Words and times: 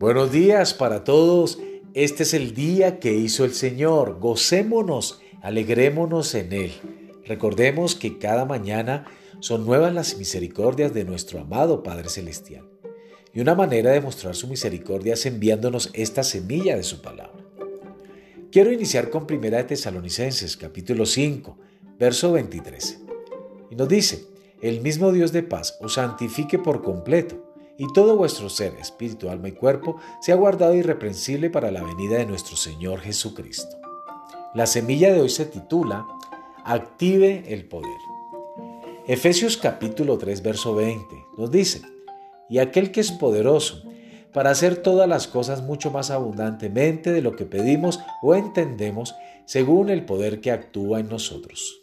Buenos 0.00 0.32
días 0.32 0.72
para 0.72 1.04
todos. 1.04 1.58
Este 1.92 2.22
es 2.22 2.32
el 2.32 2.54
día 2.54 3.00
que 3.00 3.12
hizo 3.12 3.44
el 3.44 3.52
Señor. 3.52 4.18
Gocémonos, 4.18 5.20
alegrémonos 5.42 6.34
en 6.34 6.54
Él. 6.54 6.72
Recordemos 7.26 7.96
que 7.96 8.16
cada 8.16 8.46
mañana 8.46 9.04
son 9.40 9.66
nuevas 9.66 9.92
las 9.92 10.16
misericordias 10.16 10.94
de 10.94 11.04
nuestro 11.04 11.38
amado 11.38 11.82
Padre 11.82 12.08
Celestial. 12.08 12.66
Y 13.34 13.40
una 13.40 13.54
manera 13.54 13.90
de 13.90 14.00
mostrar 14.00 14.34
su 14.34 14.48
misericordia 14.48 15.12
es 15.12 15.26
enviándonos 15.26 15.90
esta 15.92 16.22
semilla 16.22 16.78
de 16.78 16.82
su 16.82 17.02
palabra. 17.02 17.44
Quiero 18.50 18.72
iniciar 18.72 19.10
con 19.10 19.26
1 19.30 19.38
de 19.38 19.64
Tesalonicenses, 19.64 20.56
capítulo 20.56 21.04
5, 21.04 21.58
verso 21.98 22.32
23. 22.32 23.00
Y 23.70 23.76
nos 23.76 23.86
dice, 23.90 24.24
el 24.62 24.80
mismo 24.80 25.12
Dios 25.12 25.30
de 25.32 25.42
paz 25.42 25.76
os 25.78 25.92
santifique 25.92 26.58
por 26.58 26.82
completo 26.82 27.49
y 27.80 27.90
todo 27.94 28.14
vuestro 28.14 28.50
ser, 28.50 28.74
espíritu, 28.74 29.30
alma 29.30 29.48
y 29.48 29.52
cuerpo, 29.52 29.96
sea 30.20 30.34
guardado 30.34 30.74
irreprensible 30.74 31.48
para 31.48 31.70
la 31.70 31.82
venida 31.82 32.18
de 32.18 32.26
nuestro 32.26 32.54
Señor 32.54 33.00
Jesucristo. 33.00 33.74
La 34.52 34.66
semilla 34.66 35.10
de 35.10 35.22
hoy 35.22 35.30
se 35.30 35.46
titula 35.46 36.06
Active 36.66 37.42
el 37.48 37.64
poder. 37.64 37.96
Efesios 39.06 39.56
capítulo 39.56 40.18
3, 40.18 40.42
verso 40.42 40.74
20 40.74 41.06
nos 41.38 41.50
dice, 41.50 41.80
y 42.50 42.58
aquel 42.58 42.92
que 42.92 43.00
es 43.00 43.12
poderoso 43.12 43.82
para 44.34 44.50
hacer 44.50 44.76
todas 44.76 45.08
las 45.08 45.26
cosas 45.26 45.62
mucho 45.62 45.90
más 45.90 46.10
abundantemente 46.10 47.12
de 47.12 47.22
lo 47.22 47.34
que 47.34 47.46
pedimos 47.46 47.98
o 48.20 48.34
entendemos, 48.34 49.14
según 49.46 49.88
el 49.88 50.04
poder 50.04 50.42
que 50.42 50.50
actúa 50.50 51.00
en 51.00 51.08
nosotros. 51.08 51.80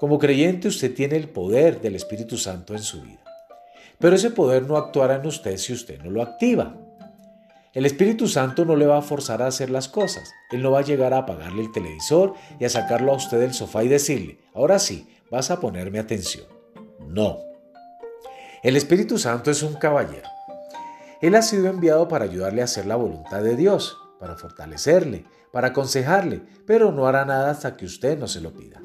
Como 0.00 0.18
creyente 0.18 0.68
usted 0.68 0.94
tiene 0.94 1.16
el 1.16 1.28
poder 1.28 1.82
del 1.82 1.94
Espíritu 1.94 2.38
Santo 2.38 2.72
en 2.72 2.82
su 2.82 3.02
vida. 3.02 3.21
Pero 3.98 4.16
ese 4.16 4.30
poder 4.30 4.66
no 4.66 4.76
actuará 4.76 5.16
en 5.16 5.26
usted 5.26 5.56
si 5.56 5.72
usted 5.72 6.00
no 6.02 6.10
lo 6.10 6.22
activa. 6.22 6.76
El 7.74 7.86
Espíritu 7.86 8.28
Santo 8.28 8.66
no 8.66 8.76
le 8.76 8.86
va 8.86 8.98
a 8.98 9.02
forzar 9.02 9.40
a 9.40 9.46
hacer 9.46 9.70
las 9.70 9.88
cosas. 9.88 10.30
Él 10.50 10.62
no 10.62 10.72
va 10.72 10.80
a 10.80 10.84
llegar 10.84 11.14
a 11.14 11.18
apagarle 11.18 11.62
el 11.62 11.72
televisor 11.72 12.34
y 12.60 12.66
a 12.66 12.68
sacarlo 12.68 13.12
a 13.12 13.16
usted 13.16 13.40
del 13.40 13.54
sofá 13.54 13.82
y 13.82 13.88
decirle, 13.88 14.40
ahora 14.54 14.78
sí, 14.78 15.08
vas 15.30 15.50
a 15.50 15.58
ponerme 15.58 15.98
atención. 15.98 16.46
No. 17.08 17.38
El 18.62 18.76
Espíritu 18.76 19.18
Santo 19.18 19.50
es 19.50 19.62
un 19.62 19.74
caballero. 19.74 20.28
Él 21.22 21.34
ha 21.34 21.42
sido 21.42 21.68
enviado 21.68 22.08
para 22.08 22.26
ayudarle 22.26 22.60
a 22.60 22.64
hacer 22.64 22.84
la 22.84 22.96
voluntad 22.96 23.42
de 23.42 23.56
Dios, 23.56 23.96
para 24.20 24.36
fortalecerle, 24.36 25.24
para 25.50 25.68
aconsejarle, 25.68 26.42
pero 26.66 26.92
no 26.92 27.06
hará 27.06 27.24
nada 27.24 27.50
hasta 27.50 27.76
que 27.76 27.86
usted 27.86 28.18
no 28.18 28.28
se 28.28 28.40
lo 28.40 28.52
pida. 28.52 28.82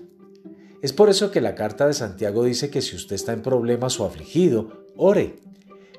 Es 0.81 0.93
por 0.93 1.09
eso 1.09 1.31
que 1.31 1.41
la 1.41 1.55
carta 1.55 1.87
de 1.87 1.93
Santiago 1.93 2.43
dice 2.43 2.69
que 2.69 2.81
si 2.81 2.95
usted 2.95 3.15
está 3.15 3.33
en 3.33 3.41
problemas 3.41 3.99
o 3.99 4.05
afligido, 4.05 4.86
ore. 4.97 5.35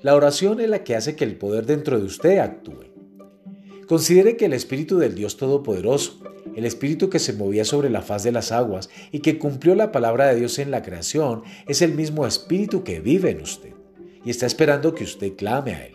La 0.03 0.15
oración 0.15 0.61
es 0.61 0.69
la 0.69 0.85
que 0.85 0.95
hace 0.95 1.17
que 1.17 1.25
el 1.25 1.37
poder 1.37 1.67
dentro 1.67 1.99
de 1.99 2.05
usted 2.05 2.39
actúe. 2.39 2.85
Considere 3.89 4.37
que 4.37 4.45
el 4.45 4.53
Espíritu 4.53 4.99
del 4.99 5.15
Dios 5.15 5.39
Todopoderoso, 5.39 6.21
el 6.55 6.67
Espíritu 6.67 7.09
que 7.09 7.19
se 7.19 7.33
movía 7.33 7.65
sobre 7.65 7.89
la 7.89 8.03
faz 8.03 8.23
de 8.23 8.33
las 8.33 8.53
aguas 8.53 8.91
y 9.13 9.21
que 9.21 9.39
cumplió 9.39 9.75
la 9.75 9.93
palabra 9.93 10.27
de 10.27 10.37
Dios 10.37 10.59
en 10.59 10.71
la 10.71 10.83
creación, 10.83 11.43
es 11.67 11.81
el 11.81 11.95
mismo 11.95 12.27
Espíritu 12.27 12.85
que 12.85 13.01
vive 13.01 13.31
en 13.31 13.41
usted 13.41 13.73
y 14.25 14.31
está 14.31 14.45
esperando 14.45 14.95
que 14.95 15.05
usted 15.05 15.37
clame 15.37 15.75
a 15.75 15.87
Él. 15.87 15.95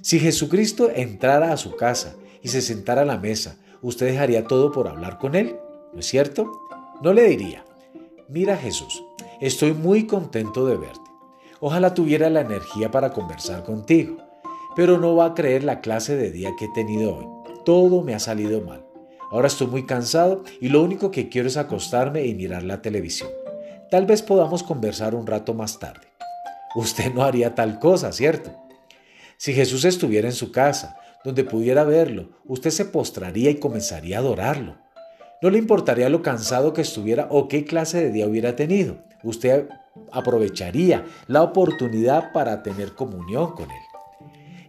Si 0.00 0.18
Jesucristo 0.18 0.90
entrara 0.94 1.52
a 1.52 1.56
su 1.56 1.76
casa 1.76 2.16
y 2.42 2.48
se 2.48 2.62
sentara 2.62 3.02
a 3.02 3.06
la 3.06 3.18
mesa, 3.18 3.58
¿usted 3.82 4.06
dejaría 4.06 4.44
todo 4.44 4.72
por 4.72 4.88
hablar 4.88 5.18
con 5.18 5.34
Él? 5.34 5.56
¿No 5.92 6.00
es 6.00 6.06
cierto? 6.06 6.50
No 7.02 7.12
le 7.12 7.28
diría, 7.28 7.64
mira 8.28 8.56
Jesús, 8.56 9.04
estoy 9.40 9.72
muy 9.72 10.06
contento 10.06 10.66
de 10.66 10.76
verte. 10.76 11.07
Ojalá 11.60 11.92
tuviera 11.92 12.30
la 12.30 12.42
energía 12.42 12.90
para 12.90 13.10
conversar 13.10 13.64
contigo, 13.64 14.18
pero 14.76 14.98
no 14.98 15.16
va 15.16 15.26
a 15.26 15.34
creer 15.34 15.64
la 15.64 15.80
clase 15.80 16.16
de 16.16 16.30
día 16.30 16.50
que 16.56 16.66
he 16.66 16.72
tenido 16.72 17.16
hoy. 17.16 17.26
Todo 17.64 18.02
me 18.02 18.14
ha 18.14 18.20
salido 18.20 18.60
mal. 18.60 18.84
Ahora 19.32 19.48
estoy 19.48 19.66
muy 19.66 19.84
cansado 19.84 20.44
y 20.60 20.68
lo 20.68 20.82
único 20.82 21.10
que 21.10 21.28
quiero 21.28 21.48
es 21.48 21.56
acostarme 21.56 22.24
y 22.26 22.34
mirar 22.34 22.62
la 22.62 22.80
televisión. 22.80 23.30
Tal 23.90 24.06
vez 24.06 24.22
podamos 24.22 24.62
conversar 24.62 25.16
un 25.16 25.26
rato 25.26 25.52
más 25.52 25.80
tarde. 25.80 26.06
Usted 26.76 27.12
no 27.12 27.24
haría 27.24 27.54
tal 27.54 27.80
cosa, 27.80 28.12
¿cierto? 28.12 28.52
Si 29.36 29.52
Jesús 29.52 29.84
estuviera 29.84 30.28
en 30.28 30.34
su 30.34 30.52
casa, 30.52 30.96
donde 31.24 31.42
pudiera 31.42 31.82
verlo, 31.82 32.30
usted 32.46 32.70
se 32.70 32.84
postraría 32.84 33.50
y 33.50 33.56
comenzaría 33.56 34.18
a 34.18 34.20
adorarlo. 34.20 34.76
No 35.42 35.50
le 35.50 35.58
importaría 35.58 36.08
lo 36.08 36.22
cansado 36.22 36.72
que 36.72 36.82
estuviera 36.82 37.26
o 37.30 37.48
qué 37.48 37.64
clase 37.64 38.00
de 38.00 38.10
día 38.12 38.26
hubiera 38.26 38.54
tenido. 38.54 38.98
Usted 39.22 39.68
aprovecharía 40.12 41.04
la 41.26 41.42
oportunidad 41.42 42.32
para 42.32 42.62
tener 42.62 42.94
comunión 42.94 43.52
con 43.52 43.70
Él. 43.70 43.76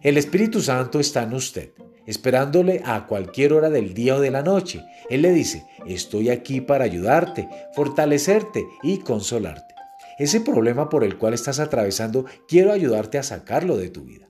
El 0.02 0.16
Espíritu 0.16 0.60
Santo 0.60 0.98
está 0.98 1.22
en 1.22 1.34
usted, 1.34 1.72
esperándole 2.06 2.82
a 2.84 3.06
cualquier 3.06 3.52
hora 3.52 3.70
del 3.70 3.94
día 3.94 4.16
o 4.16 4.20
de 4.20 4.30
la 4.30 4.42
noche. 4.42 4.84
Él 5.10 5.22
le 5.22 5.32
dice, 5.32 5.66
estoy 5.86 6.30
aquí 6.30 6.60
para 6.60 6.84
ayudarte, 6.84 7.48
fortalecerte 7.74 8.64
y 8.82 8.98
consolarte. 8.98 9.74
Ese 10.18 10.40
problema 10.40 10.88
por 10.88 11.04
el 11.04 11.18
cual 11.18 11.34
estás 11.34 11.60
atravesando, 11.60 12.26
quiero 12.46 12.72
ayudarte 12.72 13.18
a 13.18 13.22
sacarlo 13.22 13.76
de 13.76 13.90
tu 13.90 14.04
vida. 14.04 14.28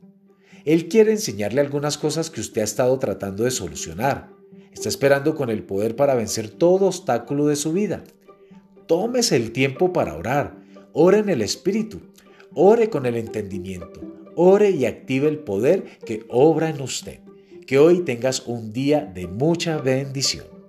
Él 0.65 0.89
quiere 0.89 1.13
enseñarle 1.13 1.61
algunas 1.61 1.99
cosas 1.99 2.31
que 2.31 2.41
usted 2.41 2.61
ha 2.61 2.65
estado 2.65 2.99
tratando 2.99 3.45
de 3.45 3.51
solucionar. 3.51 4.29
Está 4.73 4.89
esperando 4.89 5.35
con 5.35 5.51
el 5.51 5.63
poder 5.63 5.97
para 5.97 6.15
vencer 6.15 6.49
todo 6.49 6.87
obstáculo 6.87 7.47
de 7.47 7.57
su 7.57 7.73
vida. 7.73 8.05
Tómese 8.87 9.37
el 9.37 9.53
tiempo 9.53 9.93
para 9.93 10.15
orar. 10.15 10.57
Ore 10.93 11.19
en 11.19 11.29
el 11.29 11.43
Espíritu. 11.43 12.01
Ore 12.55 12.91
con 12.91 13.07
el 13.07 13.17
entendimiento. 13.17 14.01
Ore 14.35 14.71
y 14.71 14.87
active 14.87 15.29
el 15.29 15.39
poder 15.39 15.99
que 16.05 16.25
obra 16.29 16.71
en 16.71 16.81
usted. 16.81 17.21
Que 17.67 17.79
hoy 17.79 18.01
tengas 18.01 18.47
un 18.47 18.73
día 18.73 19.01
de 19.05 19.29
mucha 19.29 19.79
bendición. 19.79 20.60